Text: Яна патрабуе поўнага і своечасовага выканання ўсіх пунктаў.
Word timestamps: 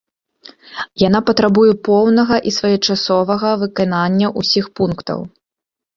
Яна 1.07 1.19
патрабуе 1.27 1.73
поўнага 1.89 2.35
і 2.51 2.55
своечасовага 2.61 3.49
выканання 3.65 4.27
ўсіх 4.43 4.65
пунктаў. 4.81 5.19